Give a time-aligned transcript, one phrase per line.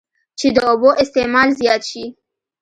[0.39, 2.03] چې د اوبو استعمال زيات شي